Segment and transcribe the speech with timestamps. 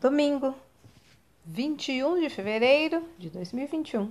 [0.00, 0.54] Domingo,
[1.44, 4.08] 21 de fevereiro de 2021.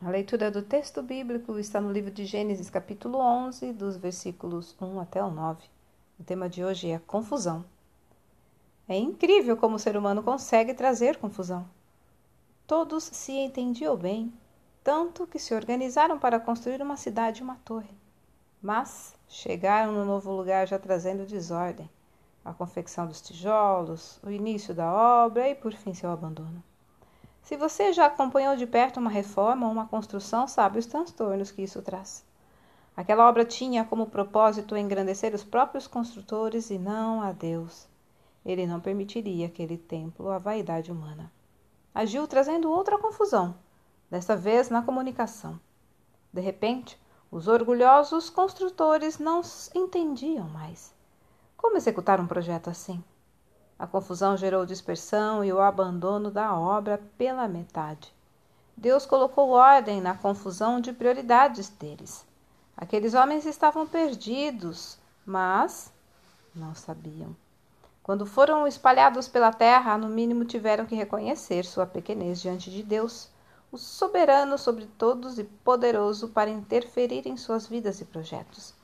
[0.00, 4.98] A leitura do texto bíblico está no livro de Gênesis, capítulo 11, dos versículos 1
[4.98, 5.62] até o 9.
[6.18, 7.66] O tema de hoje é confusão.
[8.88, 11.68] É incrível como o ser humano consegue trazer confusão.
[12.66, 14.32] Todos se entendiam bem,
[14.82, 17.92] tanto que se organizaram para construir uma cidade e uma torre.
[18.62, 21.90] Mas chegaram no novo lugar já trazendo desordem
[22.44, 26.62] a confecção dos tijolos, o início da obra e, por fim, seu abandono.
[27.42, 31.62] Se você já acompanhou de perto uma reforma ou uma construção, sabe os transtornos que
[31.62, 32.24] isso traz.
[32.96, 37.88] Aquela obra tinha como propósito engrandecer os próprios construtores e não a Deus.
[38.44, 41.32] Ele não permitiria aquele templo à vaidade humana.
[41.94, 43.54] Agiu trazendo outra confusão,
[44.10, 45.58] desta vez na comunicação.
[46.32, 46.98] De repente,
[47.30, 49.40] os orgulhosos construtores não
[49.74, 50.94] entendiam mais.
[51.64, 53.02] Como executar um projeto assim?
[53.78, 58.14] A confusão gerou dispersão e o abandono da obra pela metade.
[58.76, 62.26] Deus colocou ordem na confusão de prioridades deles.
[62.76, 65.90] Aqueles homens estavam perdidos, mas
[66.54, 67.34] não sabiam.
[68.02, 73.30] Quando foram espalhados pela terra, no mínimo tiveram que reconhecer sua pequenez diante de Deus,
[73.72, 78.74] o soberano sobre todos e poderoso para interferir em suas vidas e projetos.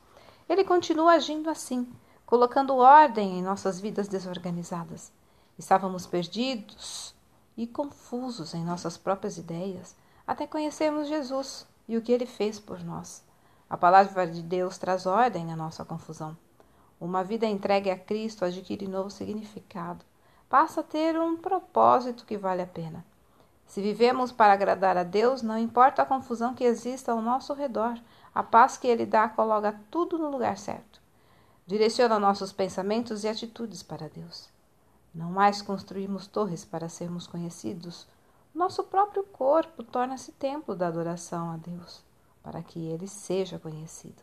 [0.49, 1.87] Ele continua agindo assim,
[2.31, 5.11] colocando ordem em nossas vidas desorganizadas.
[5.59, 7.13] Estávamos perdidos
[7.57, 12.85] e confusos em nossas próprias ideias, até conhecermos Jesus e o que ele fez por
[12.85, 13.25] nós.
[13.69, 16.39] A palavra de Deus traz ordem na nossa confusão.
[17.01, 20.05] Uma vida entregue a Cristo adquire novo significado,
[20.49, 23.05] passa a ter um propósito que vale a pena.
[23.67, 27.99] Se vivemos para agradar a Deus, não importa a confusão que exista ao nosso redor,
[28.33, 31.01] a paz que Ele dá coloca tudo no lugar certo.
[31.71, 34.49] Direciona nossos pensamentos e atitudes para Deus.
[35.15, 38.09] Não mais construímos torres para sermos conhecidos.
[38.53, 42.03] Nosso próprio corpo torna-se templo da adoração a Deus,
[42.43, 44.21] para que ele seja conhecido.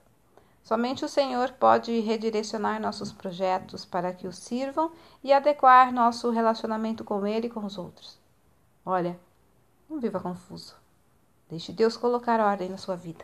[0.61, 4.91] Somente o Senhor pode redirecionar nossos projetos para que o sirvam
[5.23, 8.19] e adequar nosso relacionamento com Ele e com os outros.
[8.85, 9.17] Olha,
[9.89, 10.75] não viva confuso.
[11.47, 13.23] Deixe Deus colocar ordem na sua vida.